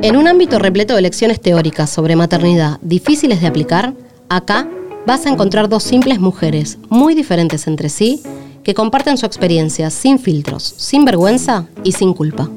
[0.00, 3.94] En un ámbito repleto de lecciones teóricas sobre maternidad difíciles de aplicar,
[4.28, 4.68] acá
[5.06, 8.22] vas a encontrar dos simples mujeres, muy diferentes entre sí,
[8.62, 12.48] que comparten su experiencia sin filtros, sin vergüenza y sin culpa.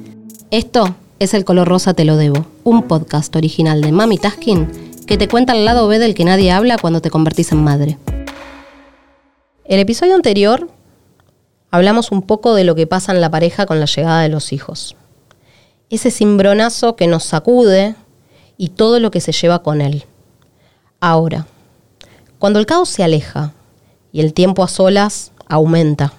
[0.52, 4.68] Esto es El color rosa te lo debo, un podcast original de Mami Taskin
[5.08, 7.98] que te cuenta el lado B del que nadie habla cuando te convertís en madre.
[9.66, 10.70] El episodio anterior
[11.72, 14.54] hablamos un poco de lo que pasa en la pareja con la llegada de los
[14.54, 14.96] hijos.
[15.92, 17.96] Ese cimbronazo que nos sacude
[18.58, 20.06] y todo lo que se lleva con él.
[21.02, 21.46] Ahora,
[22.40, 23.54] cuando el caos se aleja
[24.14, 26.14] y el tiempo a solas aumenta,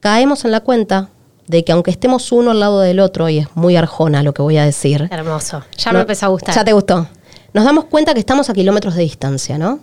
[0.00, 1.10] caemos en la cuenta
[1.48, 4.42] de que aunque estemos uno al lado del otro, y es muy arjona lo que
[4.42, 5.08] voy a decir.
[5.10, 5.64] Hermoso.
[5.76, 6.54] Ya me empezó a gustar.
[6.54, 7.08] Ya te gustó.
[7.52, 9.80] Nos damos cuenta que estamos a kilómetros de distancia, ¿no?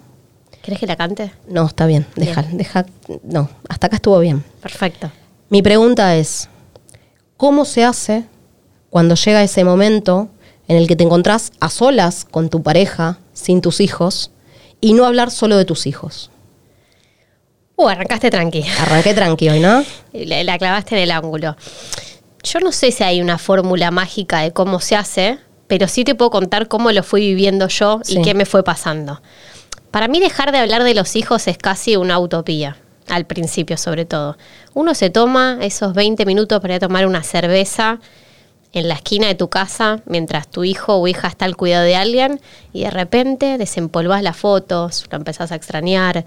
[0.62, 1.34] ¿Querés que la cante?
[1.48, 2.08] No, está bien.
[2.16, 2.86] Deja, deja.
[3.24, 4.44] No, hasta acá estuvo bien.
[4.62, 5.12] Perfecto.
[5.50, 6.48] Mi pregunta es:
[7.36, 8.26] ¿cómo se hace
[8.90, 10.30] cuando llega ese momento
[10.68, 14.32] en el que te encontrás a solas con tu pareja, sin tus hijos,
[14.82, 16.30] y no hablar solo de tus hijos?
[17.76, 18.64] Uh, arrancaste tranqui.
[18.80, 19.84] Arranqué tranqui hoy, ¿no?
[20.14, 21.56] La, la clavaste en el ángulo.
[22.44, 26.16] Yo no sé si hay una fórmula mágica de cómo se hace, pero sí te
[26.16, 28.18] puedo contar cómo lo fui viviendo yo Sí.
[28.20, 29.22] y qué me fue pasando.
[29.92, 32.78] Para mí dejar de hablar de los hijos es casi una utopía,
[33.08, 34.38] al principio sobre todo.
[34.74, 38.00] Uno se toma esos 20 minutos para tomar una cerveza
[38.74, 41.96] en la esquina de tu casa mientras tu hijo o hija está al cuidado de
[41.96, 42.40] alguien
[42.74, 46.26] y de repente desempolvas las fotos, lo empezás a extrañar.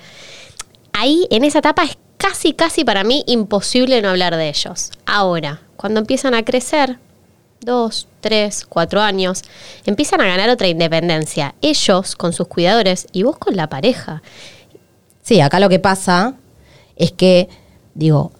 [0.92, 4.90] Ahí, en esa etapa, es casi, casi para mí imposible no hablar de ellos.
[5.06, 6.98] Ahora, cuando empiezan a crecer,
[7.60, 9.42] dos, tres, cuatro años,
[9.86, 11.54] empiezan a ganar otra independencia.
[11.62, 14.22] Ellos con sus cuidadores y vos con la pareja.
[15.22, 16.34] Sí, acá lo que pasa
[16.96, 17.48] es que,
[17.94, 18.32] digo,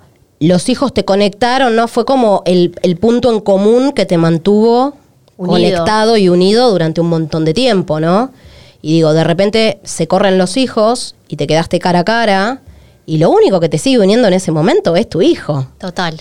[0.48, 1.88] los hijos te conectaron, ¿no?
[1.88, 4.94] Fue como el, el punto en común que te mantuvo
[5.36, 5.52] Unido.
[5.54, 8.32] conectado y unido durante un montón de tiempo, ¿no?
[8.80, 12.62] Y digo, de repente se corren los hijos y te quedaste cara a cara
[13.06, 15.66] y lo único que te sigue uniendo en ese momento es tu hijo.
[15.78, 16.20] Total.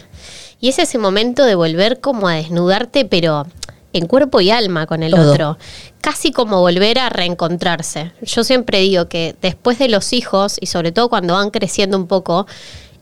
[0.59, 3.47] Y es ese momento de volver como a desnudarte, pero
[3.93, 5.31] en cuerpo y alma con el Todo.
[5.31, 5.57] otro.
[5.99, 8.11] Casi como volver a reencontrarse.
[8.21, 12.07] Yo siempre digo que después de los hijos, y sobre todo cuando van creciendo un
[12.07, 12.47] poco,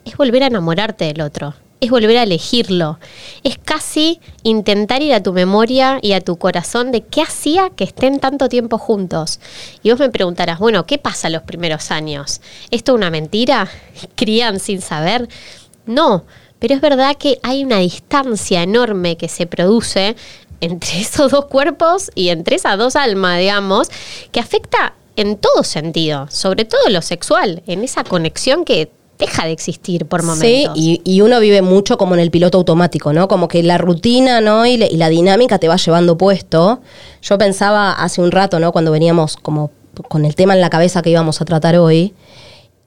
[0.10, 1.54] es volver a enamorarte del otro.
[1.80, 3.00] Es volver a elegirlo.
[3.44, 7.86] Es casi intentar ir a tu memoria y a tu corazón de qué hacía que
[7.86, 9.40] estén tanto tiempo juntos.
[9.82, 12.42] Y vos me preguntarás, bueno, ¿qué pasa los primeros años?
[12.72, 13.70] ¿Esto es una mentira?
[14.16, 15.30] ¿Crían sin saber?
[15.86, 16.26] No,
[16.58, 20.16] pero es verdad que hay una distancia enorme que se produce
[20.60, 23.90] entre esos dos cuerpos y entre esas dos almas, digamos,
[24.32, 29.52] que afecta en todo sentido, sobre todo lo sexual, en esa conexión que deja de
[29.52, 30.74] existir por momentos.
[30.76, 33.28] Sí, y, y uno vive mucho como en el piloto automático, ¿no?
[33.28, 34.66] Como que la rutina, ¿no?
[34.66, 36.80] Y, le- y la dinámica te va llevando puesto.
[37.22, 38.72] Yo pensaba hace un rato, ¿no?
[38.72, 39.72] Cuando veníamos como
[40.08, 42.14] con el tema en la cabeza que íbamos a tratar hoy.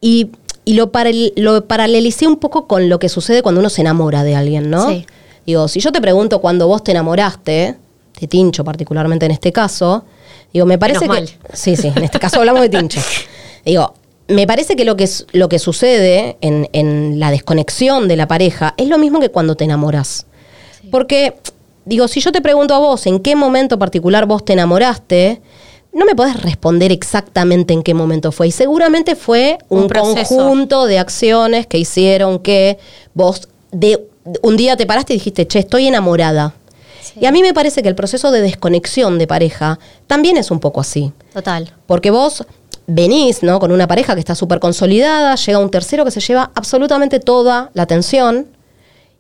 [0.00, 0.30] Y,
[0.64, 4.24] y lo, paralel- lo paralelicé un poco con lo que sucede cuando uno se enamora
[4.24, 4.88] de alguien, ¿no?
[4.88, 5.06] Sí.
[5.46, 7.76] Digo, si yo te pregunto cuando vos te enamoraste,
[8.20, 10.04] de Tincho particularmente en este caso,
[10.52, 11.36] digo, me parece Menos que...
[11.38, 11.48] mal.
[11.52, 13.00] Sí, sí, en este caso hablamos de Tincho.
[13.64, 13.94] Digo,
[14.32, 18.28] me parece que lo que, es- lo que sucede en, en la desconexión de la
[18.28, 20.26] pareja es lo mismo que cuando te enamoras.
[20.90, 21.34] Porque,
[21.84, 25.40] digo, si yo te pregunto a vos en qué momento particular vos te enamoraste,
[25.92, 28.48] no me podés responder exactamente en qué momento fue.
[28.48, 32.78] Y seguramente fue un, conjunto de acciones que hicieron que
[33.14, 34.06] vos de,
[34.42, 36.54] un día te paraste y dijiste, che, estoy enamorada.
[37.02, 37.20] Sí.
[37.20, 40.60] Y a mí me parece que el proceso de desconexión de pareja también es un
[40.60, 41.12] poco así.
[41.34, 41.74] Total.
[41.86, 42.46] Porque vos
[42.86, 43.60] venís, ¿no?
[43.60, 47.70] Con una pareja que está súper consolidada, llega un tercero que se lleva absolutamente toda
[47.74, 48.46] la atención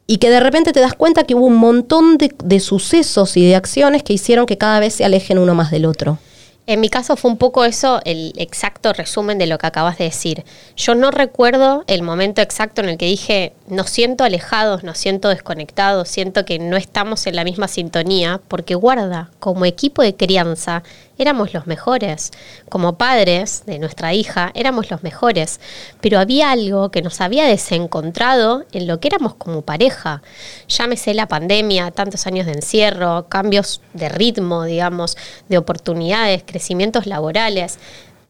[0.06, 3.46] y que de repente te das cuenta que hubo un montón de, de sucesos y
[3.46, 6.18] de acciones que hicieron que cada vez se alejen uno más del otro.
[6.64, 10.04] En mi caso fue un poco eso, el exacto resumen de lo que acabas de
[10.04, 10.44] decir.
[10.76, 15.28] Yo no recuerdo el momento exacto en el que dije, nos siento alejados, nos siento
[15.28, 20.84] desconectados, siento que no estamos en la misma sintonía, porque guarda, como equipo de crianza,
[21.22, 22.30] éramos los mejores.
[22.68, 25.60] Como padres de nuestra hija, éramos los mejores.
[26.00, 30.22] Pero había algo que nos había desencontrado en lo que éramos como pareja.
[30.68, 35.16] Llámese la pandemia, tantos años de encierro, cambios de ritmo, digamos,
[35.48, 37.78] de oportunidades, crecimientos laborales.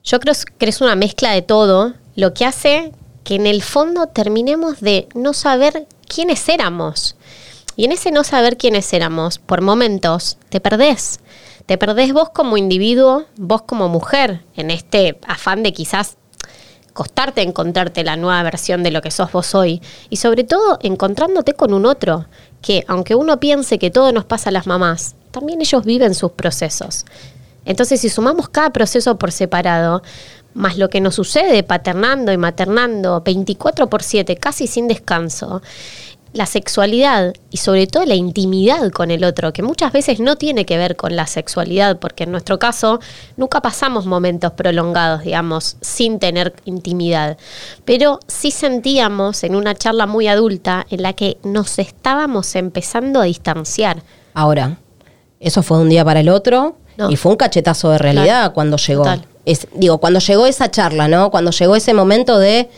[0.04, 2.92] Yo creo que es una mezcla de todo, lo que hace
[3.24, 7.16] que en el fondo terminemos de no saber quiénes éramos.
[7.76, 11.20] Y en ese no saber quiénes éramos, por momentos, te perdés.
[11.66, 16.16] Te perdés vos como individuo, vos como mujer, en este afán de quizás
[16.92, 19.80] costarte encontrarte la nueva versión de lo que sos vos hoy.
[20.10, 22.26] Y sobre todo encontrándote con un otro,
[22.60, 26.32] que aunque uno piense que todo nos pasa a las mamás, también ellos viven sus
[26.32, 27.06] procesos.
[27.64, 30.02] Entonces, si sumamos cada proceso por separado,
[30.54, 35.62] más lo que nos sucede paternando y maternando 24 por 7, casi sin descanso,
[36.32, 40.64] la sexualidad y sobre todo la intimidad con el otro, que muchas veces no tiene
[40.64, 43.00] que ver con la sexualidad, porque en nuestro caso
[43.36, 47.36] nunca pasamos momentos prolongados, digamos, sin tener intimidad,
[47.84, 53.24] pero sí sentíamos en una charla muy adulta en la que nos estábamos empezando a
[53.24, 54.02] distanciar.
[54.34, 54.78] Ahora,
[55.38, 56.76] eso fue de un día para el otro
[57.10, 59.04] y fue un cachetazo de realidad cuando llegó.
[59.74, 61.30] digo, cuando llegó esa charla, ¿no?
[61.30, 62.70] Cuando llegó ese momento de,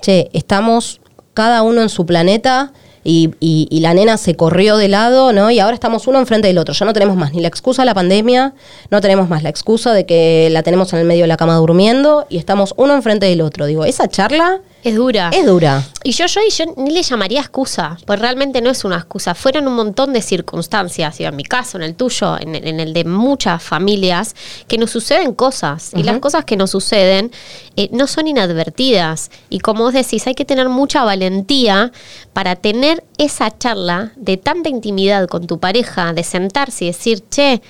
[0.00, 1.00] che, estamos
[1.34, 2.72] cada uno en su planeta
[3.04, 5.50] y, y, la nena se corrió de lado, ¿no?
[5.50, 6.72] Y ahora estamos uno enfrente del otro.
[6.72, 8.54] Ya no tenemos más ni la excusa de la pandemia,
[8.90, 11.56] no tenemos más la excusa de que la tenemos en el medio de la cama
[11.56, 13.66] durmiendo y estamos uno enfrente del otro.
[13.66, 15.30] Digo, esa charla es dura.
[15.32, 15.84] Es dura.
[16.02, 19.34] Y yo, yo, yo ni le llamaría excusa, pues realmente no es una excusa.
[19.34, 23.04] Fueron un montón de circunstancias, y en mi caso, en el tuyo, en, el de
[23.04, 24.34] muchas familias,
[24.66, 25.92] que nos suceden cosas.
[25.94, 27.30] Y las cosas que nos suceden
[27.76, 29.30] eh, no son inadvertidas.
[29.50, 31.92] Y como vos decís, hay que tener mucha valentía
[32.32, 37.62] para tener esa charla de tanta intimidad con tu pareja, de sentarse y decir, che,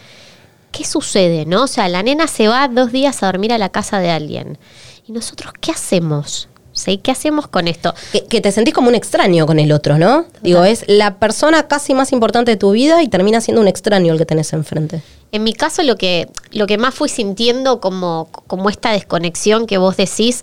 [0.70, 1.44] ¿qué sucede?
[1.44, 1.64] ¿No?
[1.64, 4.58] O sea, la nena se va dos días a dormir a la casa de alguien.
[5.06, 6.48] ¿Y nosotros qué hacemos?
[6.72, 6.98] ¿Sí?
[6.98, 7.94] ¿Qué hacemos con esto?
[8.28, 10.26] Que, te sentís como un extraño con el otro, ¿no?
[10.42, 14.12] Digo, es la persona casi más importante de tu vida y termina siendo un extraño
[14.12, 15.02] el que tenés enfrente.
[15.32, 19.78] En mi caso, lo que, lo que más fui sintiendo como, como esta desconexión que
[19.78, 20.42] vos decís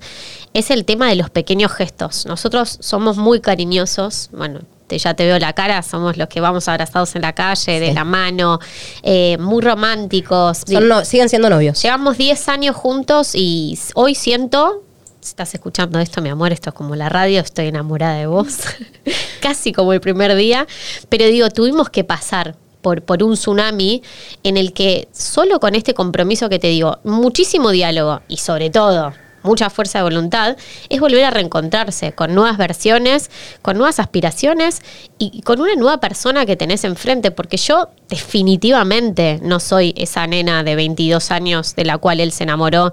[0.54, 2.26] es el tema de los pequeños gestos.
[2.26, 4.62] Nosotros somos muy cariñosos, bueno,
[4.98, 8.04] ya te veo la cara, somos los que vamos abrazados en la calle, de la
[8.04, 8.60] mano,
[9.04, 10.64] eh, muy románticos.
[11.04, 11.82] siguen siendo novios.
[11.82, 14.84] Llevamos 10 años juntos y hoy siento
[15.30, 18.60] estás escuchando esto, mi amor, esto es como la radio, estoy enamorada de vos,
[19.42, 20.68] casi como el primer día,
[21.08, 24.02] pero digo, tuvimos que pasar por, un tsunami
[24.44, 29.14] en el que solo con este compromiso que te digo, muchísimo diálogo y sobre todo
[29.42, 30.58] mucha fuerza de voluntad,
[30.90, 33.32] es volver a reencontrarse con nuevas versiones,
[33.62, 34.82] con nuevas aspiraciones
[35.18, 40.64] y con una nueva persona que tenés enfrente, porque yo definitivamente no soy esa nena
[40.64, 42.92] de 22 años de la cual él se enamoró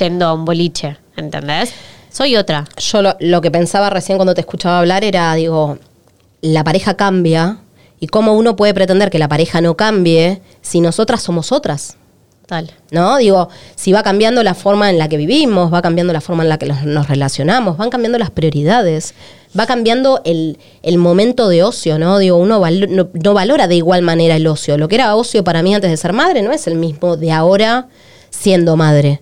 [0.00, 0.98] yendo a un boliche.
[1.16, 1.72] ¿Entendés?
[2.10, 2.64] Soy otra.
[2.78, 5.78] Yo lo, que pensaba recién cuando te escuchaba hablar era, digo,
[6.42, 7.58] la pareja cambia
[7.98, 11.96] y cómo uno puede pretender que la pareja no cambie si nosotras somos otras.
[12.46, 12.70] Tal.
[12.90, 13.16] ¿No?
[13.16, 16.50] Digo, si va cambiando la forma en la que vivimos, va cambiando la forma en
[16.50, 19.14] la que nos relacionamos, van cambiando las prioridades,
[19.58, 20.58] va cambiando el,
[20.98, 22.18] momento de ocio, ¿no?
[22.18, 24.76] Digo, uno no valora de igual manera el ocio.
[24.76, 27.32] Lo que era ocio para mí antes de ser madre no es el mismo de
[27.32, 27.88] ahora
[28.30, 29.20] siendo madre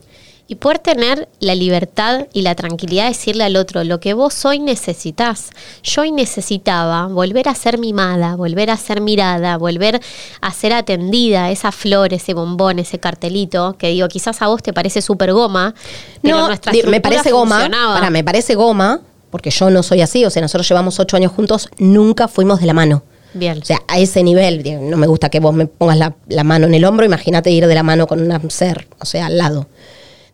[0.52, 4.44] y poder tener la libertad y la tranquilidad de decirle al otro lo que vos
[4.44, 5.48] hoy necesitas.
[5.82, 9.98] Yo hoy necesitaba volver a ser mimada, volver a ser mirada, volver
[10.42, 14.74] a ser atendida, esa flor, ese bombón, ese cartelito, que digo, quizás a vos te
[14.74, 15.74] parece súper goma.
[16.22, 16.50] no,
[16.86, 17.70] me parece goma.
[17.70, 19.00] Para, me parece goma,
[19.30, 22.66] porque yo no soy así, o sea, nosotros llevamos ocho años juntos, nunca fuimos de
[22.66, 23.04] la mano.
[23.32, 23.56] Bien.
[23.56, 26.66] O sea, a ese nivel, no me gusta que vos me pongas la, la mano
[26.66, 29.66] en el hombro, imagínate ir de la mano con un ser, o sea, al lado.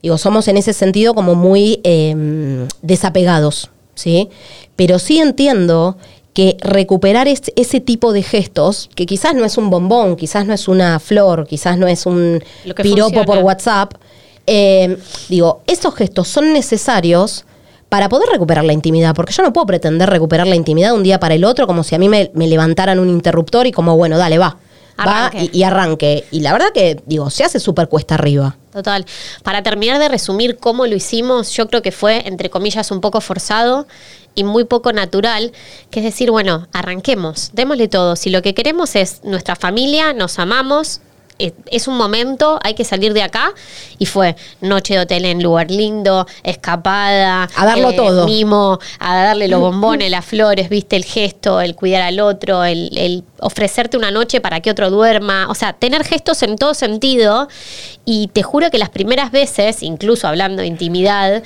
[0.03, 4.29] Digo, somos en ese sentido como muy em, desapegados, ¿sí?
[4.77, 5.97] Pero sí entiendo
[6.35, 10.69] que recuperar ese tipo de gestos, que quizás no es un bombón, quizás no es
[10.69, 12.45] una flor, quizás no es un
[12.81, 13.95] piropo por WhatsApp,
[14.47, 14.97] em,
[15.29, 17.45] digo, esos gestos son necesarios
[17.89, 21.03] para poder recuperar la intimidad, porque yo no puedo pretender recuperar la intimidad de un
[21.03, 23.97] día para el otro como si a mí me, me levantaran un interruptor y como,
[23.97, 24.59] bueno, dale, va
[25.07, 26.25] va y, arranque.
[26.31, 28.57] Y la verdad que, digo, se hace súper cuesta arriba.
[28.73, 29.07] Total.
[29.43, 33.21] Para terminar de resumir cómo lo hicimos, yo creo que fue, entre comillas, un poco
[33.21, 33.87] forzado
[34.35, 35.53] y muy poco natural,
[35.91, 38.15] que es decir, bueno, arranquemos, démosle todo.
[38.15, 41.01] Si lo que queremos es nuestra familia, nos amamos,
[41.39, 43.53] es un momento, hay que salir de acá.
[43.99, 47.49] Y fue noche de hotel en lugar lindo, escapada.
[47.57, 48.27] A darlo eh, todo.
[48.27, 52.97] Mimo, a darle los bombones, las flores, viste, el gesto, el cuidar al otro, el,
[52.97, 55.49] el ofrecerte una noche para que otro duerma.
[55.49, 57.49] O sea, tener gestos en todo sentido.
[58.05, 61.43] Y te juro que las primeras veces, incluso hablando de intimidad,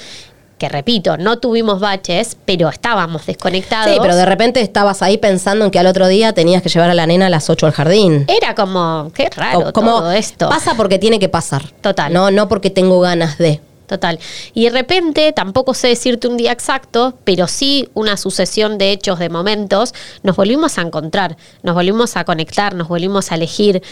[0.62, 3.92] que repito, no tuvimos baches, pero estábamos desconectados.
[3.92, 6.88] Sí, pero de repente estabas ahí pensando en que al otro día tenías que llevar
[6.88, 8.26] a la nena a las 8 al jardín.
[8.28, 10.48] Era como, qué raro todo esto.
[10.48, 11.68] Pasa porque tiene que pasar.
[11.80, 12.12] Total.
[12.12, 13.60] No, no porque tengo ganas de.
[13.88, 14.20] Total.
[14.54, 19.18] Y de repente, tampoco sé decirte un día exacto, pero sí una sucesión de hechos,
[19.18, 23.82] de momentos, nos volvimos a encontrar, nos volvimos a conectar, nos volvimos a elegir.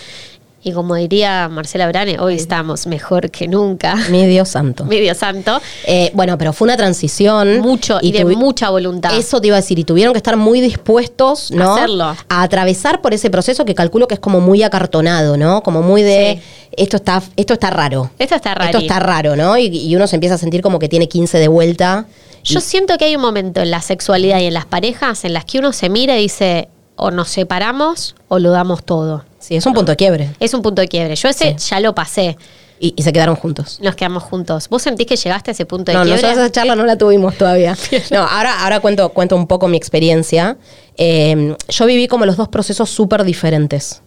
[0.63, 3.97] Y como diría Marcela Brane, hoy estamos mejor que nunca.
[4.11, 4.85] Mi Dios santo.
[4.85, 5.59] Mi Dios santo.
[5.87, 7.61] Eh, bueno, pero fue una transición.
[7.61, 9.17] Mucho y, de mucha voluntad.
[9.17, 11.75] Eso te iba a decir, y tuvieron que estar muy dispuestos, ¿no?
[11.75, 12.15] Hacerlo.
[12.29, 15.63] A atravesar por ese proceso que calculo que es como muy acartonado, ¿no?
[15.63, 16.69] Como muy de Sí.
[16.73, 18.11] esto está, esto está raro.
[18.19, 18.71] Esto está raro.
[18.71, 19.57] Esto está raro, ¿no?
[19.57, 22.05] Y, y uno se empieza a sentir como que tiene 15 de vuelta.
[22.45, 25.47] Yo siento que hay un momento en la sexualidad y en las parejas en las
[25.47, 29.25] que uno se mira y dice, o nos separamos o lo damos todo.
[29.41, 30.31] Sí, es un punto de quiebre.
[30.39, 31.17] Es un punto de quiebre.
[31.17, 32.37] Yo ese ya lo pasé.
[32.79, 33.79] Y, y se quedaron juntos.
[33.83, 34.69] Nos quedamos juntos.
[34.69, 36.23] ¿Vos sentís que llegaste a ese punto de No, quiebre?
[36.23, 37.77] nosotros esa charla no la tuvimos todavía.
[38.11, 40.57] No, ahora, ahora cuento, cuento un poco mi experiencia.
[40.97, 44.03] Eh, yo viví como los dos procesos súper diferentes.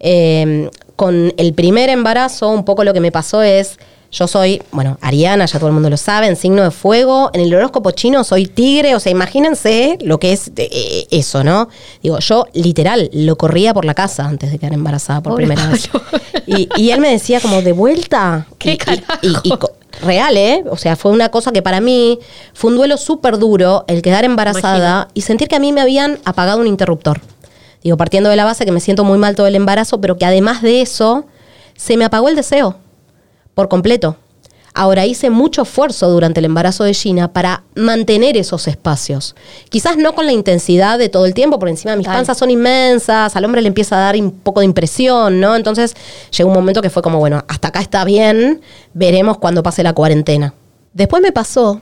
[0.00, 3.78] Eh, con el primer embarazo, un poco lo que me pasó es,
[4.12, 7.30] yo soy, bueno, Ariana, ya todo el mundo lo sabe, en signo de fuego.
[7.34, 11.68] En el horóscopo chino soy tigre, o sea, imagínense lo que es eh, eso, ¿no?
[12.02, 15.68] Digo, yo literal lo corría por la casa antes de quedar embarazada por Pobre primera
[15.68, 15.90] vez.
[16.46, 18.46] Y, y él me decía como, de vuelta.
[18.58, 19.16] ¿Qué Y- y- carajo?
[19.42, 19.52] y-
[20.04, 20.62] real, ¿eh?
[20.70, 22.18] O sea, fue una cosa que para mí
[22.52, 26.18] fue un duelo súper duro el quedar embarazada y sentir que a mí me habían
[26.26, 27.20] apagado un interruptor.
[27.82, 30.24] Digo, partiendo de la base que me siento muy mal todo el embarazo, pero que
[30.26, 31.24] además de eso,
[31.76, 32.76] se me apagó el deseo
[33.56, 34.16] por completo.
[34.74, 39.34] Ahora hice mucho esfuerzo durante el embarazo de Gina para mantener esos espacios.
[39.70, 42.16] Quizás no con la intensidad de todo el tiempo, por encima mis Tal.
[42.16, 45.56] panzas son inmensas, al hombre le empieza a dar un poco de impresión, ¿no?
[45.56, 45.94] Entonces
[46.36, 48.60] llegó un momento que fue como, bueno, hasta acá está bien,
[48.92, 50.52] veremos cuando pase la cuarentena.
[50.92, 51.80] Después me pasó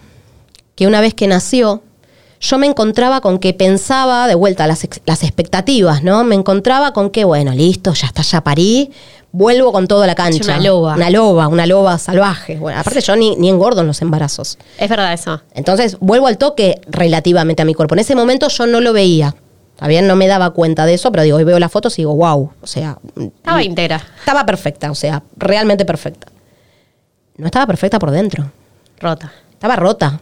[0.77, 1.83] que una vez que nació,
[2.39, 6.23] yo me encontraba con que pensaba, de vuelta, las, las expectativas, ¿no?
[6.23, 8.93] Me encontraba con que, bueno, listo, ya está, ya parí,
[9.35, 10.45] vuelvo con toda la cancha.
[10.45, 10.95] una loba.
[10.95, 12.57] Una loba, una loba salvaje.
[12.57, 14.59] Bueno, aparte yo ni, ni engordo en los embarazos.
[14.79, 15.43] Es verdad eso.
[15.55, 17.95] Entonces vuelvo al toque relativamente a mi cuerpo.
[17.95, 19.35] En ese momento yo no lo veía.
[19.87, 22.15] Bien, no me daba cuenta de eso, pero digo, hoy veo las fotos y digo,
[22.15, 22.53] wow.
[22.63, 26.29] O sea, Estaba íntegra, estaba perfecta, o sea, realmente perfecta.
[27.37, 28.51] No estaba perfecta por dentro.
[29.01, 29.33] rota.
[29.53, 30.21] Estaba rota.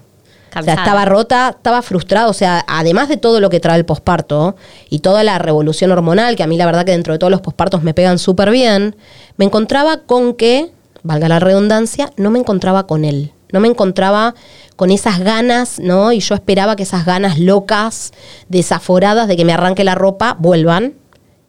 [0.55, 2.29] O sea, estaba rota, estaba frustrada.
[2.29, 4.57] O sea, además de todo lo que trae el posparto
[4.91, 7.41] y toda la revolución hormonal, que a mí la verdad que dentro de todos los
[7.41, 8.97] pospartos me pegan súper bien,
[9.37, 13.33] me encontraba con que, valga la redundancia, no me encontraba con él.
[13.53, 14.35] No me encontraba
[14.77, 16.13] con esas ganas, ¿no?
[16.13, 18.13] Y yo esperaba que esas ganas locas,
[18.49, 20.95] desaforadas de que me arranque la ropa, vuelvan.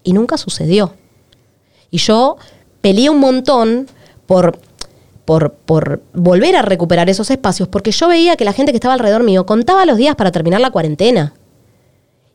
[0.03, 0.93] Y nunca sucedió.
[1.91, 2.37] Y yo
[2.81, 3.87] peleé un montón
[4.25, 4.59] por,
[5.25, 8.93] por, por volver a recuperar esos espacios, porque yo veía que la gente que estaba
[8.93, 11.33] alrededor mío contaba los días para terminar la cuarentena.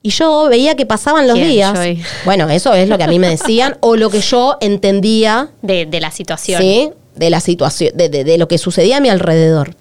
[0.00, 1.78] Y yo veía que pasaban los ¿Quién, días.
[2.24, 5.86] Bueno, eso es lo que a mí me decían, o lo que yo entendía De,
[5.86, 6.60] de la situación.
[6.62, 6.90] ¿sí?
[7.16, 9.74] de la situación, de, de- de lo que sucedía a mi alrededor.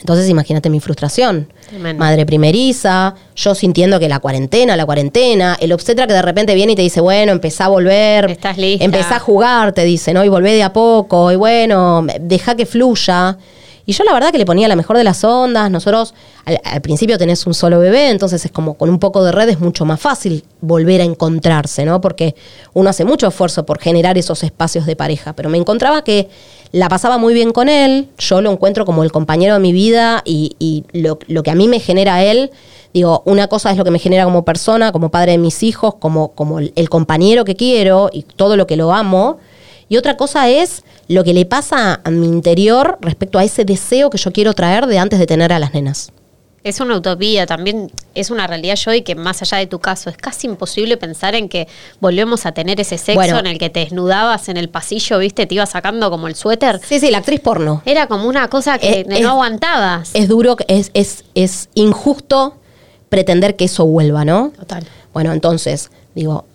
[0.00, 1.48] Entonces imagínate mi frustración.
[1.68, 2.00] Tremendo.
[2.00, 6.72] Madre primeriza, yo sintiendo que la cuarentena, la cuarentena, el obstetra que de repente viene
[6.72, 8.30] y te dice, bueno, empezá a volver.
[8.30, 8.84] Estás lista.
[8.84, 10.24] Empezá a jugar, te dice, ¿no?
[10.24, 13.38] Y volvé de a poco, y bueno, deja que fluya.
[13.88, 15.70] Y yo la verdad que le ponía la mejor de las ondas.
[15.70, 16.12] Nosotros
[16.44, 19.48] al, al principio tenés un solo bebé, entonces es como con un poco de red
[19.48, 22.00] es mucho más fácil volver a encontrarse, ¿no?
[22.00, 22.34] Porque
[22.74, 25.34] uno hace mucho esfuerzo por generar esos espacios de pareja.
[25.34, 26.28] Pero me encontraba que
[26.76, 30.20] la pasaba muy bien con él, yo lo encuentro como el compañero de mi vida
[30.26, 32.50] y, lo, lo que a mí me genera él,
[32.92, 35.94] digo, una cosa es lo que me genera como persona, como padre de mis hijos,
[35.94, 39.38] como, como el compañero que quiero y todo lo que lo amo.
[39.88, 44.10] Y otra cosa es lo que le pasa a mi interior respecto a ese deseo
[44.10, 46.12] que yo quiero traer de antes de tener a las nenas.
[46.66, 50.16] Es una utopía, también es una realidad, Joy, que más allá de tu caso, es
[50.16, 51.68] casi imposible pensar en que
[52.00, 53.38] volvemos a tener ese sexo Bueno.
[53.38, 56.80] en el que te desnudabas en el pasillo, viste, te ibas sacando como el suéter.
[56.84, 57.82] Sí, sí, la actriz porno.
[57.86, 60.10] Era como una cosa que Es- no es- aguantabas.
[60.14, 62.56] Es duro, es, es, es injusto
[63.10, 64.50] pretender que eso vuelva, ¿no?
[64.58, 64.84] Total.
[65.12, 66.46] Bueno, entonces, digo,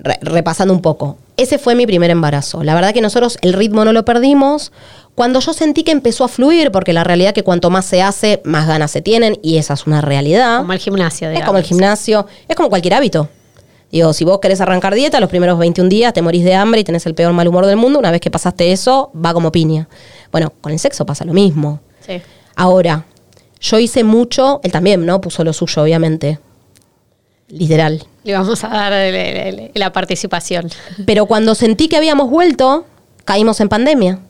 [0.00, 2.64] re- repasando un poco, ese fue mi primer embarazo.
[2.64, 4.72] La verdad que nosotros el ritmo no lo perdimos.
[5.20, 8.40] Cuando yo sentí que empezó a fluir, porque la realidad que cuanto más se hace,
[8.42, 10.60] más ganas se tienen, y esa es una realidad.
[10.60, 11.46] Como el gimnasio, es digamos.
[11.46, 13.28] como el gimnasio, es como cualquier hábito.
[13.92, 16.84] Digo, si vos querés arrancar dieta, los primeros 21 días te morís de hambre y
[16.84, 17.98] tenés el peor mal humor del mundo.
[17.98, 19.88] Una vez que pasaste eso, va como piña.
[20.32, 21.80] Bueno, con el sexo pasa lo mismo.
[22.06, 22.22] Sí.
[22.56, 23.04] Ahora,
[23.60, 25.20] yo hice mucho, él también, ¿no?
[25.20, 26.38] Puso lo suyo, obviamente.
[27.48, 28.02] Literal.
[28.24, 30.70] Le vamos a dar el- el- el- la participación.
[31.04, 32.86] Pero cuando sentí que habíamos vuelto,
[33.26, 34.20] caímos en pandemia.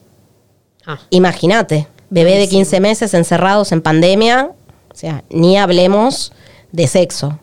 [0.86, 4.50] Ah, Imagínate, bebé de 15 meses encerrados en pandemia,
[4.90, 6.32] o sea, ni hablemos
[6.72, 7.38] de sexo.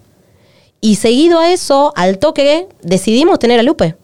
[0.82, 3.96] Y seguido a eso, al toque, decidimos tener a Lupe.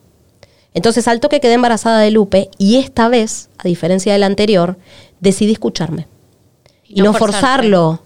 [0.73, 4.77] Entonces, al toque quedé embarazada de Lupe y esta vez, a diferencia de la anterior,
[5.19, 6.07] decidí escucharme.
[6.87, 7.41] Y, no, forzarte.
[7.41, 8.01] forzarlo.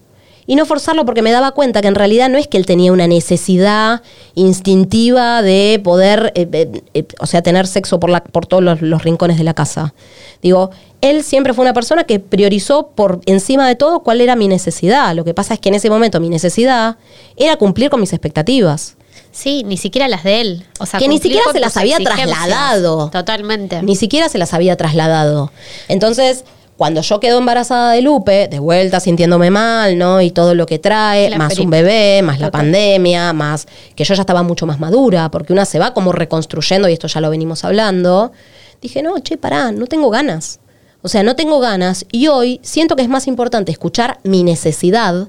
[0.48, 2.90] Y no forzarlo porque me daba cuenta que en realidad no es que él tenía
[2.90, 4.00] una necesidad
[4.34, 8.80] instintiva de poder, eh, eh, eh, o sea, tener sexo por, la, por todos los,
[8.80, 9.92] los rincones de la casa.
[10.40, 10.70] Digo,
[11.02, 15.14] él siempre fue una persona que priorizó por encima de todo cuál era mi necesidad.
[15.14, 16.96] Lo que pasa es que en ese momento mi necesidad
[17.36, 18.96] era cumplir con mis expectativas.
[19.30, 20.66] Sí, ni siquiera las de él.
[20.80, 23.10] O sea, que ni siquiera se las había trasladado.
[23.10, 23.82] Totalmente.
[23.82, 25.52] Ni siquiera se las había trasladado.
[25.88, 26.44] Entonces,
[26.78, 30.20] cuando yo quedo embarazada de Lupe, de vuelta sintiéndome mal, ¿no?
[30.20, 32.60] Y todo lo que trae, La más un bebé, más la Total.
[32.60, 33.66] pandemia, más
[33.96, 37.08] que yo ya estaba mucho más madura, porque una se va como reconstruyendo, y esto
[37.08, 38.30] ya lo venimos hablando.
[38.80, 40.60] Dije, no, che, pará, no tengo ganas.
[41.02, 45.28] O sea, no tengo ganas y hoy siento que es más importante escuchar mi necesidad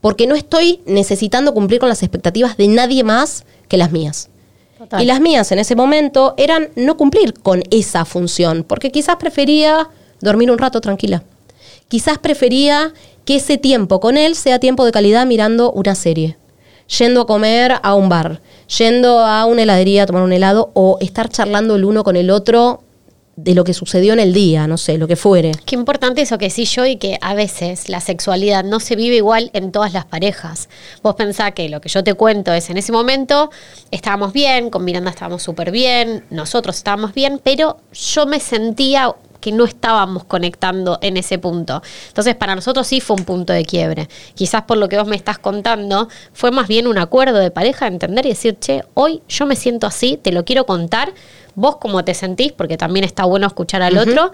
[0.00, 4.30] porque no estoy necesitando cumplir con las expectativas de nadie más que las mías.
[4.78, 5.02] Total.
[5.02, 9.90] Y las mías en ese momento eran no cumplir con esa función, porque quizás prefería
[10.20, 11.22] dormir un rato tranquila.
[11.88, 12.92] Quizás prefería
[13.24, 16.36] que ese tiempo con él sea tiempo de calidad mirando una serie,
[16.98, 18.40] yendo a comer a un bar,
[18.78, 22.30] yendo a una heladería a tomar un helado o estar charlando el uno con el
[22.30, 22.82] otro
[23.36, 25.52] de lo que sucedió en el día, no sé, lo que fuere.
[25.66, 29.16] Qué importante eso que sí yo y que a veces la sexualidad no se vive
[29.16, 30.70] igual en todas las parejas.
[31.02, 33.50] Vos pensás que lo que yo te cuento es en ese momento
[33.90, 39.14] estábamos bien, con Miranda estábamos súper bien, nosotros estábamos bien, pero yo me sentía
[39.46, 41.80] que no estábamos conectando en ese punto.
[42.08, 44.08] Entonces, para nosotros sí fue un punto de quiebre.
[44.34, 47.86] Quizás por lo que vos me estás contando, fue más bien un acuerdo de pareja,
[47.86, 51.14] entender y decir, che, hoy yo me siento así, te lo quiero contar,
[51.54, 54.32] vos cómo te sentís, porque también está bueno escuchar al otro,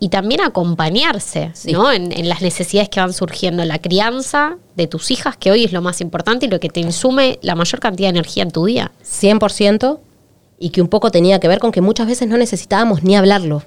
[0.00, 1.70] y también acompañarse, Sí.
[1.70, 1.92] ¿no?
[1.92, 5.72] En, en las necesidades que van surgiendo, la crianza de tus hijas, que hoy es
[5.72, 8.64] lo más importante y lo que te insume la mayor cantidad de energía en tu
[8.64, 8.90] día.
[9.04, 10.00] 100%
[10.58, 13.62] y que un poco tenía que ver con que muchas veces no necesitábamos ni hablarlo.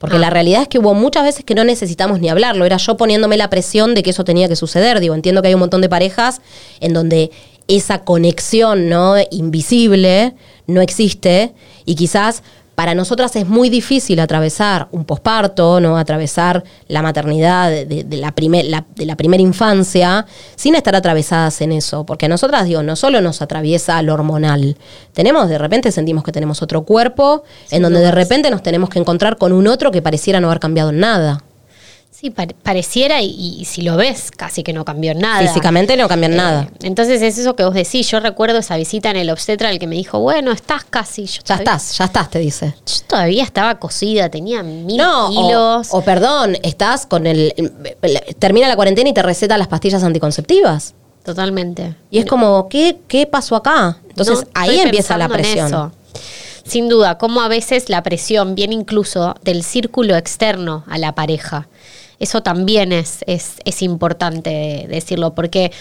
[0.00, 0.20] Porque Ah.
[0.20, 2.64] la realidad es que hubo muchas veces que no necesitamos ni hablarlo.
[2.64, 4.98] Era yo poniéndome la presión de que eso tenía que suceder.
[4.98, 6.40] Digo, entiendo que hay un montón de parejas
[6.80, 7.30] en donde
[7.68, 9.14] esa conexión ¿no?
[9.30, 10.34] invisible
[10.66, 11.52] no existe
[11.84, 12.42] y quizás
[12.80, 15.98] para nosotras es muy difícil atravesar un posparto, ¿no?
[15.98, 20.24] atravesar la maternidad de, la primer- la- de la primera infancia
[20.56, 22.06] sin estar atravesadas en eso.
[22.06, 24.78] Porque a nosotras, digo, no solo nos atraviesa lo hormonal,
[25.12, 28.98] tenemos, de repente sentimos que tenemos otro cuerpo, en donde de repente nos tenemos que
[28.98, 31.44] encontrar con un otro que pareciera no haber cambiado nada.
[32.10, 33.28] Sí, pare- pareciera y,
[33.60, 35.40] y si lo ves, casi que no cambió nada.
[35.46, 36.68] Físicamente no cambian Eh, nada.
[36.82, 38.10] Entonces es eso que vos decís.
[38.10, 41.24] Yo recuerdo esa visita en el obstetra, el que me dijo, bueno, estás casi.
[41.26, 42.74] Yo Ya todavía- estás, ya estás, te dice.
[42.84, 45.88] Yo todavía estaba cocida, tenía mil No, kilos.
[45.92, 47.54] o, o perdón, estás con el,
[48.38, 50.94] Termina la cuarentena y te receta las pastillas anticonceptivas.
[51.24, 51.94] Totalmente.
[52.10, 53.98] Y es como, ¿qué, qué pasó acá?
[54.08, 55.66] Entonces No, ahí empieza la pensando en presión.
[55.66, 55.92] eso.
[56.64, 61.68] Sin duda, como a veces la presión viene incluso del círculo externo a la pareja.
[62.20, 65.72] Eso también es, es, es importante decirlo, porque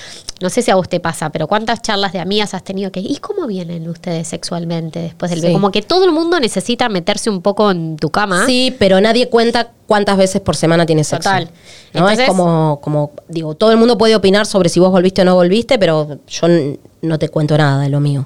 [0.41, 3.01] no sé si a vos te pasa, pero ¿cuántas charlas de amigas has tenido que,
[3.01, 5.51] ¿y cómo vienen ustedes sexualmente después del Sí.
[5.51, 8.45] Como que todo el mundo necesita meterse un poco en tu cama.
[8.45, 11.29] Sí, pero nadie cuenta cuántas veces por semana tienes sexo.
[11.29, 11.45] Total.
[11.93, 11.99] ¿No?
[11.99, 15.25] Entonces- es como, como, digo, todo el mundo puede opinar sobre si vos volviste o
[15.25, 16.47] no volviste, pero yo
[17.01, 18.25] no te cuento nada de lo mío.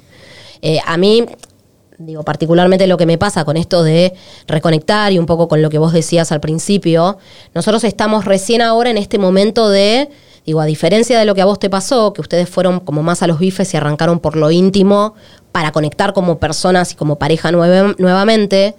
[0.62, 1.24] Eh, a mí,
[1.98, 4.14] digo, particularmente lo que me pasa con esto de
[4.46, 7.18] reconectar y un poco con lo que vos decías al principio,
[7.54, 10.10] nosotros estamos recién ahora en este momento de,
[10.44, 13.22] digo, a diferencia de lo que a vos te pasó, que ustedes fueron como más
[13.22, 15.14] a los bifes y arrancaron por lo íntimo
[15.52, 18.74] para conectar como personas y como pareja nueve- nuevamente,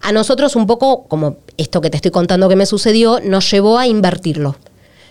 [0.00, 3.78] a nosotros un poco, como esto que te estoy contando que me sucedió, nos llevó
[3.78, 4.56] a invertirlo.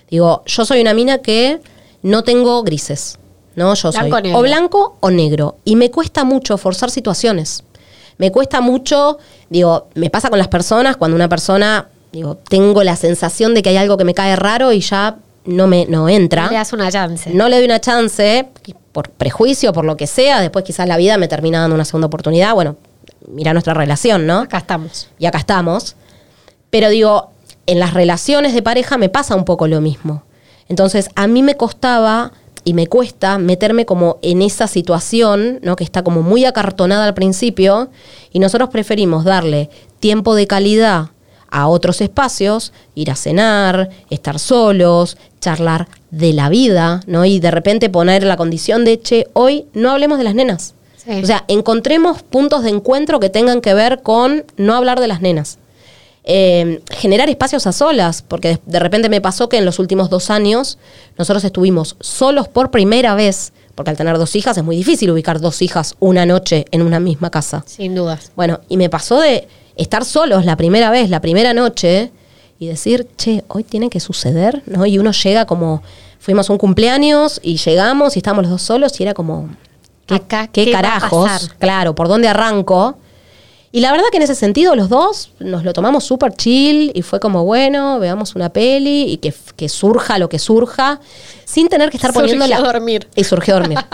[0.10, 1.60] Digo, yo soy una mina que
[2.02, 3.18] no tengo grises.
[3.56, 3.74] ¿No?
[3.74, 4.40] Yo soy Blanco o negro.
[4.40, 5.58] o blanco o negro.
[5.66, 7.64] Y me cuesta mucho forzar situaciones.
[8.18, 9.18] Me cuesta mucho,
[9.50, 13.70] digo, me pasa con las personas, cuando una persona, digo, tengo la sensación de que
[13.70, 16.48] hay algo que me cae raro y ya no me no entra.
[16.48, 17.32] Le das una chance.
[17.34, 18.48] No le doy una chance,
[18.92, 22.08] por prejuicio, por lo que sea, después quizás la vida me termina dando una segunda
[22.08, 22.54] oportunidad.
[22.54, 22.78] Bueno,
[23.28, 24.42] mira nuestra relación, ¿no?
[24.42, 25.10] Acá estamos.
[25.18, 25.96] y acá estamos.
[26.70, 27.32] Pero digo,
[27.66, 30.24] en las relaciones de pareja me pasa un poco lo mismo.
[30.70, 32.32] Entonces, a mí me costaba
[32.64, 35.76] y me cuesta meterme como en esa situación, ¿no?
[35.76, 37.90] Que está como muy acartonada al principio,
[38.32, 41.10] y nosotros preferimos darle tiempo de calidad
[41.50, 47.26] a otros espacios, ir a cenar, estar solos, charlar de la vida, ¿no?
[47.26, 50.74] Y de repente poner la condición de, che, hoy no hablemos de las nenas.
[50.98, 51.22] Sí.
[51.22, 55.22] O sea, encontremos puntos de encuentro que tengan que ver con no hablar de las
[55.22, 55.60] nenas.
[56.26, 60.10] Eh, generar espacios a solas, porque de, de repente me pasó que en los últimos
[60.10, 60.78] dos años
[61.18, 65.42] nosotros estuvimos solos por primera vez, porque al tener dos hijas es muy difícil ubicar
[65.42, 67.64] dos hijas una noche en una misma casa.
[67.66, 68.32] Sin dudas.
[68.36, 72.12] Bueno, y me pasó de estar solos la primera vez, la primera noche,
[72.60, 74.86] y decir, che, hoy tiene que suceder, ¿no?
[74.86, 75.84] Y uno llega como
[76.20, 79.50] fuimos a un cumpleaños y llegamos y estábamos los dos solos y era como,
[80.06, 81.52] ¿qué, Acá, qué ¿qué va a carajos?
[81.60, 82.98] Claro, ¿por dónde arranco?
[83.76, 87.02] Y la verdad que en ese sentido los dos nos lo tomamos súper chill y
[87.02, 91.02] fue como, bueno, veamos una peli y que, que surja lo que surja,
[91.44, 92.58] sin tener que estar poniendo la...
[92.58, 93.08] Surgió dormir.
[93.16, 93.80] Y surgió dormir.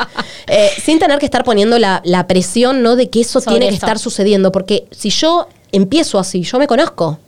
[0.51, 2.95] Eh, sin tener que estar poniendo la, la presión, ¿no?
[2.95, 4.51] De que eso Sobre tiene que estar sucediendo.
[4.51, 7.19] Porque si yo empiezo así, yo me conozco.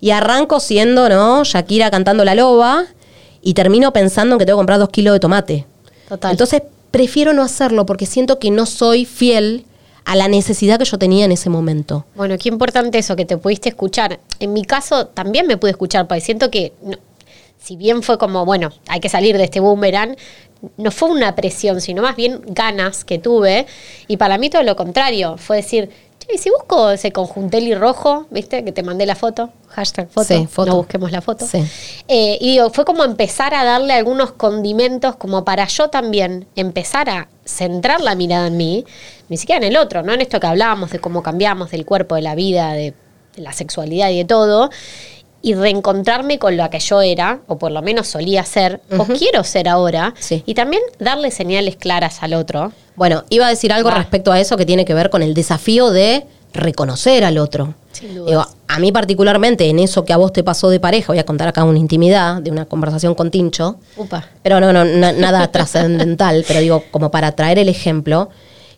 [0.00, 1.42] Y arranco siendo, ¿no?
[1.42, 2.86] Shakira cantando la loba
[3.42, 5.66] y termino pensando en que tengo que comprar dos kilos de tomate.
[6.08, 6.30] Total.
[6.30, 9.66] Entonces prefiero no hacerlo porque siento que no soy fiel
[10.04, 12.04] a la necesidad que yo tenía en ese momento.
[12.14, 14.18] Bueno, qué importante eso, que te pudiste escuchar.
[14.38, 16.98] En mi caso también me pude escuchar, porque siento que, no-
[17.58, 20.16] si bien fue como, bueno, hay que salir de este boomerang,
[20.78, 23.66] no fue una presión, sino más bien ganas que tuve.
[24.08, 25.90] Y para mí todo lo contrario, fue decir,
[26.34, 30.24] ¿y si busco ese conjuntel y rojo, viste, que te mandé la foto, hashtag foto,
[30.26, 30.70] Sí, foto.
[30.70, 31.46] no busquemos la foto.
[31.46, 31.62] Sí.
[32.08, 37.08] Eh, y digo, fue como empezar a darle algunos condimentos como para yo también empezar
[37.10, 38.84] a centrar la mirada en mí,
[39.28, 40.12] ni siquiera en el otro, ¿no?
[40.12, 42.94] En esto que hablábamos de cómo cambiamos del cuerpo, de la vida, de,
[43.36, 44.70] de la sexualidad y de todo,
[45.42, 49.42] y reencontrarme con lo que yo era, o por lo menos solía ser, o quiero
[49.44, 50.42] ser ahora, Sí.
[50.46, 52.72] y también darle señales claras al otro.
[52.96, 55.90] Bueno, iba a decir algo respecto a eso que tiene que ver con el desafío
[55.90, 57.74] de reconocer al otro.
[57.92, 58.26] Sin.
[58.26, 61.24] Digo, a mí particularmente en eso que a vos te pasó de pareja, voy a
[61.24, 64.26] contar acá una intimidad de una conversación con Tincho, Upa.
[64.42, 68.28] pero no, no, na- nada trascendental, pero digo, como para traer el ejemplo,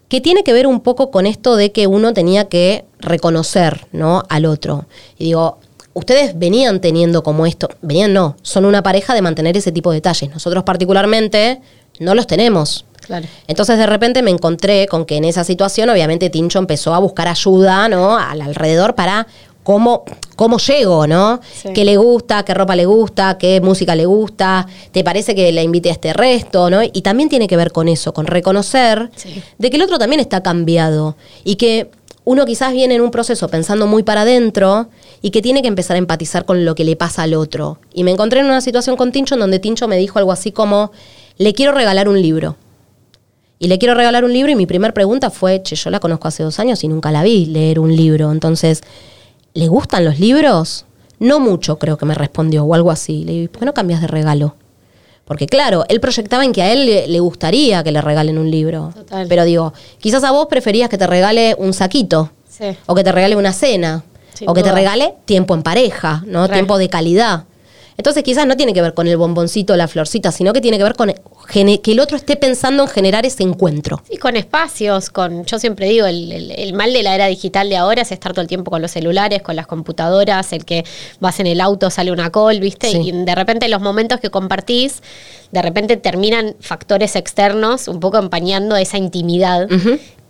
[0.08, 4.22] que tiene que ver un poco con esto de que uno tenía que reconocer, ¿no?
[4.28, 4.84] Al otro.
[5.18, 5.58] Y digo,
[5.94, 9.96] ustedes venían teniendo como esto, venían no, son una pareja de mantener ese tipo de
[9.96, 10.30] detalles.
[10.30, 11.60] Nosotros particularmente
[11.98, 12.84] no los tenemos.
[13.00, 13.26] Claro.
[13.48, 17.26] Entonces de repente me encontré con que en esa situación obviamente Tincho empezó a buscar
[17.28, 18.16] ayuda, ¿no?
[18.16, 19.26] Al alrededor para
[19.64, 20.04] cómo,
[20.36, 21.40] cómo llego, ¿no?
[21.52, 21.70] Sí.
[21.74, 22.44] ¿Qué le gusta?
[22.44, 23.38] ¿Qué ropa le gusta?
[23.38, 24.66] ¿Qué música le gusta?
[24.92, 26.70] ¿Te parece que le invite a este resto?
[26.70, 26.80] ¿no?
[26.82, 29.42] Y también tiene que ver con eso, con reconocer Sí.
[29.58, 31.90] de que el otro también está cambiado y que
[32.24, 34.88] uno quizás viene en un proceso pensando muy para adentro
[35.22, 37.78] y que tiene que empezar a empatizar con lo que le pasa al otro.
[37.94, 40.50] Y me encontré en una situación con Tincho en donde Tincho me dijo algo así
[40.50, 40.90] como,
[41.38, 42.56] le quiero regalar un libro.
[43.60, 46.26] Y le quiero regalar un libro y mi primera pregunta fue, che, yo la conozco
[46.26, 48.32] hace dos años y nunca la vi leer un libro.
[48.32, 48.82] Entonces,
[49.54, 50.84] ¿le gustan los libros?
[51.20, 53.24] No mucho, creo que me respondió, o algo así.
[53.24, 54.56] Le dije, ¿por qué no cambias de regalo?
[55.24, 58.90] Porque claro, él proyectaba en que a él le, gustaría que le regalen un libro.
[58.92, 59.28] Total.
[59.28, 62.76] Pero digo, quizás a vos preferías que te regale un saquito, Sí.
[62.86, 66.48] o que te regale una cena, Sin o que te regale tiempo en pareja, ¿no?
[66.48, 67.44] Tiempo de calidad.
[67.98, 70.82] Entonces quizás no tiene que ver con el bomboncito, la florcita, sino que tiene que
[70.82, 71.12] ver con
[71.52, 74.02] que el otro esté pensando en generar ese encuentro.
[74.08, 77.68] Y con espacios, con, yo siempre digo, el, el- el mal de la era digital
[77.68, 80.84] de ahora es estar todo el tiempo con los celulares, con las computadoras, el que
[81.20, 82.90] vas en el auto, sale una call, ¿viste?
[82.90, 82.98] Sí.
[83.04, 85.02] Y de repente los momentos que compartís,
[85.52, 89.68] de repente terminan factores externos un poco empañando esa intimidad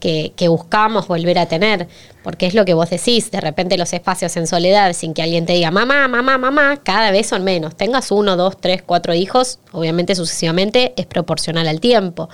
[0.03, 1.87] que, que buscamos volver a tener.
[2.25, 5.47] Porque es lo que vos decís, de repente los espacios en soledad, sin que alguien
[5.47, 7.75] te diga mamá, mamá, mamá, cada vez son menos.
[7.77, 12.29] Tengas uno, dos, tres, cuatro hijos, obviamente sucesivamente es proporcional al tiempo.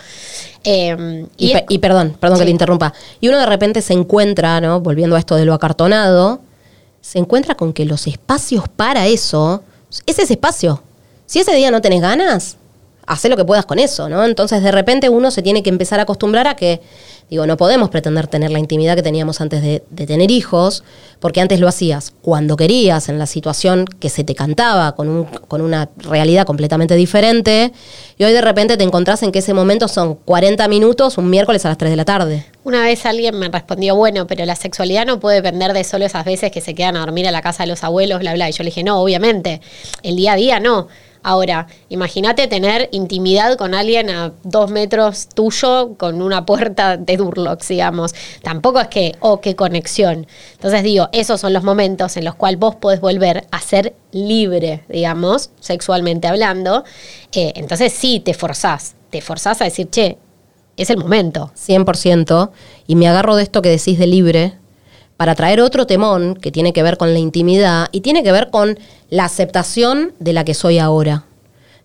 [0.64, 2.92] Eh, Y, y pe- es- y perdón, perdón que te interrumpa.
[3.20, 4.80] Y uno de repente se encuentra, ¿no?
[4.80, 6.40] Volviendo a esto de lo acartonado,
[7.00, 9.62] se encuentra con que los espacios para eso
[10.06, 10.82] es ese espacio.
[11.26, 12.56] Si ese día no tenés ganas,
[13.06, 14.22] haz lo que puedas con eso, ¿no?
[14.24, 16.82] Entonces de repente uno se tiene que empezar a acostumbrar a que,
[17.30, 20.82] digo, no podemos pretender tener la intimidad que teníamos antes de, tener hijos,
[21.20, 25.24] porque antes lo hacías cuando querías, en la situación que se te cantaba, con, un-
[25.24, 27.72] con una realidad completamente diferente,
[28.16, 31.64] y hoy de repente te encontrás en que ese momento son 40 minutos un miércoles
[31.64, 32.46] a las 3 de la tarde.
[32.64, 36.24] Una vez alguien me respondió, bueno, pero la sexualidad no puede depender de solo esas
[36.24, 38.48] veces que se quedan a dormir a la casa de los abuelos, bla, bla.
[38.48, 39.60] Y yo le dije, no, obviamente,
[40.02, 40.88] el día a día no.
[41.22, 47.68] Ahora, imagínate tener intimidad con alguien a dos metros tuyo con una puerta de Durlox,
[47.68, 48.14] digamos.
[48.42, 50.26] Tampoco es que, oh, qué conexión.
[50.52, 54.84] Entonces digo, esos son los momentos en los cuales vos podés volver a ser libre,
[54.88, 56.84] digamos, sexualmente hablando.
[57.32, 58.94] Eh, entonces sí, te forzás.
[59.10, 60.18] Te forzás a decir, che,
[60.76, 61.50] es el momento.
[61.56, 62.50] 100%,
[62.86, 64.57] y me agarro de esto que decís de libre,
[65.18, 68.50] para traer otro temón que tiene que ver con la intimidad y tiene que ver
[68.50, 68.78] con
[69.10, 71.24] la aceptación de la que soy ahora.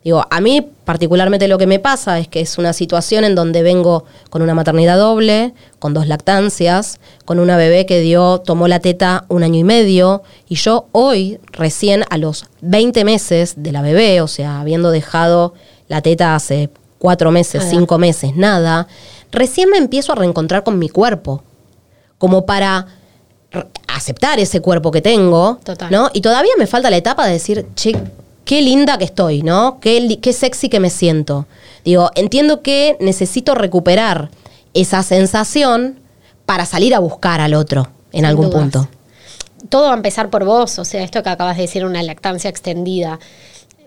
[0.03, 3.63] Digo, a mí particularmente lo que me pasa es que es una situación en donde
[3.63, 8.79] vengo con una maternidad doble, con dos lactancias, con una bebé que dio, tomó la
[8.79, 13.81] teta un año y medio, y yo hoy, recién a los 20 meses de la
[13.81, 15.55] bebé, o sea, habiendo dejado
[15.87, 16.69] la teta hace
[16.99, 18.87] cuatro meses, cinco meses, nada,
[19.31, 21.43] recién me empiezo a reencontrar con mi cuerpo,
[22.19, 22.87] como para
[23.87, 25.91] aceptar ese cuerpo que tengo, Total.
[25.91, 26.09] ¿no?
[26.13, 27.95] Y todavía me falta la etapa de decir, che,
[28.45, 29.79] qué linda que estoy, ¿no?
[29.79, 31.45] Qué, sexy que me siento.
[31.85, 34.29] Digo, entiendo que necesito recuperar
[34.73, 35.99] esa sensación
[36.45, 38.61] para salir a buscar al otro en Sin algún dudas.
[38.61, 38.87] punto.
[39.69, 42.49] todo va a empezar por vos, o sea, esto que acabas de decir, una lactancia
[42.49, 43.19] extendida.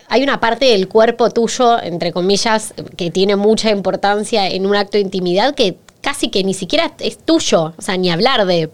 [0.09, 4.98] Hay una parte del cuerpo tuyo, entre comillas, que tiene mucha importancia en un acto
[4.98, 8.70] de intimidad que casi que ni siquiera es tuyo, o sea, ni hablar de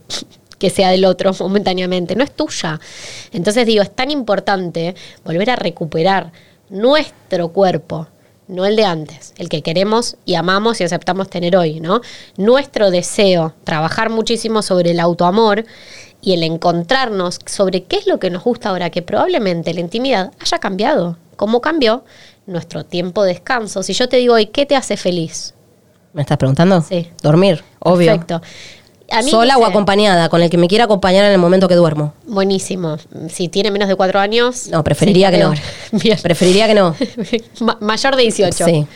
[0.63, 2.79] que sea del otro momentáneamente, no es tuya.
[3.33, 4.95] Entonces digo, es tan importante
[5.25, 6.31] volver a recuperar
[6.71, 8.07] nuestro cuerpo,
[8.47, 12.01] no el de antes, el que queremos y amamos y aceptamos tener hoy, ¿no?
[12.37, 15.65] Nuestro deseo, trabajar muchísimo sobre el autoamor
[16.21, 20.31] y el encontrarnos sobre qué es lo que nos gusta ahora, que probablemente la intimidad
[20.39, 21.17] haya cambiado.
[21.35, 22.05] ¿Cómo cambió?
[22.47, 23.83] Nuestro tiempo de descanso.
[23.83, 25.55] Si yo te digo hoy, ¿qué te hace feliz?
[26.13, 26.83] ¿Me estás preguntando?
[26.83, 27.09] Sí.
[27.21, 28.13] Dormir, obvio.
[28.13, 28.43] Perfecto.
[29.11, 31.75] A mí, Sola o acompañada, con el que me quiera acompañar en el momento que
[31.75, 32.15] duermo.
[32.27, 32.97] Buenísimo.
[33.29, 34.69] Si tiene menos de cuatro años.
[34.69, 35.55] No, preferiría sí, que no.
[35.93, 36.19] Bien.
[36.23, 36.95] Preferiría que no.
[37.61, 38.65] Ma- mayor de 18.
[38.65, 38.87] Sí.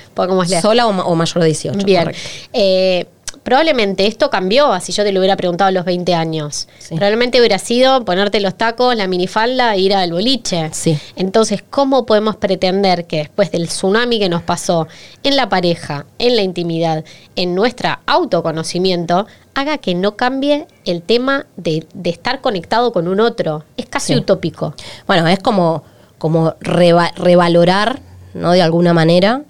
[0.62, 1.78] Sola o, ma- o mayor de 18.
[1.84, 2.12] Bien.
[2.52, 3.06] Eh,
[3.46, 6.66] probablemente esto cambió, así yo te lo hubiera preguntado a los 20 años.
[6.80, 6.96] Sí.
[6.96, 10.68] Probablemente hubiera sido ponerte los tacos, la minifalda e ir al boliche.
[10.72, 10.98] Sí.
[11.14, 14.88] Entonces, ¿cómo podemos pretender que después del tsunami que nos pasó
[15.22, 17.04] en la pareja, en la intimidad,
[17.36, 23.20] en nuestro autoconocimiento, haga que no cambie el tema de, de estar conectado con un
[23.20, 23.62] otro?
[23.76, 24.18] Es casi Sí.
[24.18, 24.74] utópico.
[25.06, 25.84] Bueno, es como,
[26.18, 28.00] como reva- revalorar,
[28.34, 28.50] ¿no?
[28.50, 29.42] De alguna manera,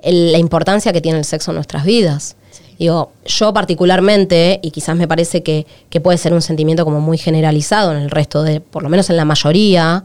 [0.00, 2.36] el- la importancia que tiene el sexo en nuestras vidas.
[2.78, 7.18] Digo, yo particularmente, y quizás me parece que, que puede ser un sentimiento como muy
[7.18, 10.04] generalizado en el resto de, por lo menos en la mayoría,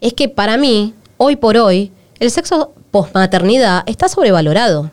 [0.00, 4.90] es que para mí, hoy por hoy, el sexo posmaternidad está sobrevalorado.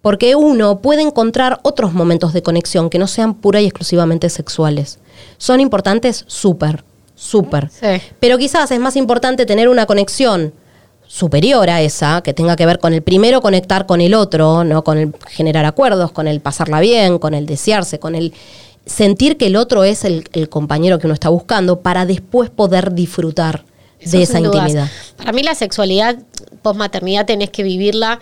[0.00, 4.98] Porque uno puede encontrar otros momentos de conexión que no sean pura y exclusivamente sexuales.
[5.38, 6.82] Son importantes súper,
[7.14, 7.70] súper.
[7.70, 8.02] Sí.
[8.18, 10.52] Pero quizás es más importante tener una conexión
[11.14, 14.82] superior a esa, que tenga que ver con el primero conectar con el otro, ¿no?
[14.82, 18.32] Con el generar acuerdos, con el pasarla bien, con el desearse, con el
[18.86, 22.94] sentir que el otro es el, el compañero que uno está buscando para después poder
[22.94, 23.62] disfrutar
[24.00, 24.54] Eso de esa dudas.
[24.62, 24.88] intimidad.
[25.18, 26.16] Para mí la sexualidad
[26.62, 28.18] posmaternidad tenés que vivirla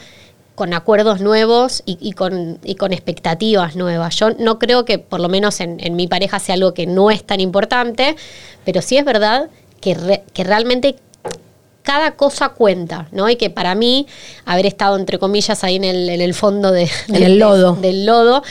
[0.56, 4.16] con acuerdos nuevos y, y con, y con expectativas nuevas.
[4.16, 7.12] Yo no creo que por lo menos en, en mi pareja sea algo que no
[7.12, 8.16] es tan importante,
[8.64, 9.48] pero sí es verdad
[9.80, 10.96] que, re- que realmente
[11.82, 13.28] cada cosa cuenta, ¿no?
[13.30, 14.06] Y que para mí,
[14.44, 17.74] haber estado, entre comillas, ahí en el, en el fondo de, En de- el lodo.
[17.74, 18.42] del lodo,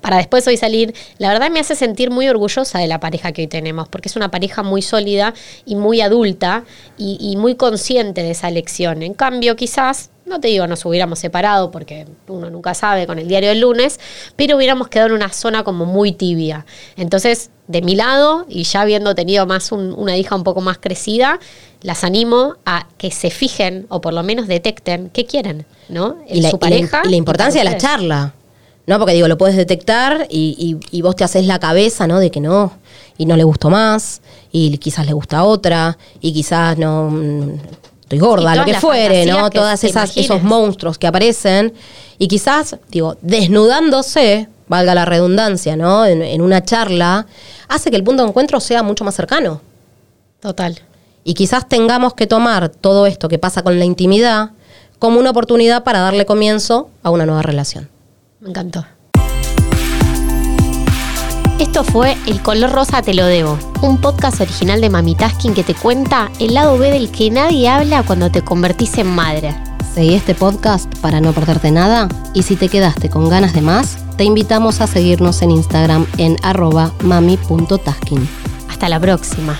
[0.00, 3.42] para después hoy salir, la verdad me hace sentir muy orgullosa de la pareja que
[3.42, 6.64] hoy tenemos, porque es una pareja muy sólida y muy adulta
[6.96, 9.02] y, y muy consciente de esa elección.
[9.02, 13.28] En cambio, quizás, no te digo nos hubiéramos separado, porque uno nunca sabe con el
[13.28, 13.98] diario del lunes,
[14.36, 16.66] pero hubiéramos quedado en una zona como muy tibia.
[16.96, 20.78] Entonces, de mi lado, y ya habiendo tenido más un- una hija un poco más
[20.78, 21.38] crecida,
[21.82, 26.16] las animo a que se fijen o por lo menos detecten qué quieren, ¿no?
[26.26, 27.02] En y la, su y la- pareja.
[27.04, 28.34] y la importancia de la charla.
[28.88, 29.00] ¿No?
[29.00, 32.20] Porque digo, lo puedes detectar y, y- y vos te haces la cabeza, ¿no?
[32.20, 32.72] De que no,
[33.18, 37.58] y no le gustó más, y quizás le gusta otra, y quizás no mm,
[38.06, 39.50] estoy gorda, lo que fuere, ¿no?
[39.50, 41.74] que Todas esas, esos monstruos que aparecen,
[42.18, 46.06] y quizás, digo, desnudándose, valga la redundancia, ¿no?
[46.06, 47.26] En, en una charla,
[47.68, 49.60] hace que el punto de encuentro sea mucho más cercano.
[50.38, 50.80] Total.
[51.24, 54.50] Y quizás tengamos que tomar todo esto que pasa con la intimidad
[55.00, 57.88] como una oportunidad para darle comienzo a una nueva relación.
[58.40, 58.86] Me encantó.
[61.58, 65.64] Esto fue El color rosa te lo debo, un podcast original de Mami Tasking que
[65.64, 69.56] te cuenta el lado B del que nadie habla cuando te convertís en madre.
[69.94, 73.96] Seguí este podcast para no perderte nada y si te quedaste con ganas de más,
[74.18, 78.28] te invitamos a seguirnos en Instagram en arroba mami.tasking.
[78.68, 79.58] Hasta la próxima.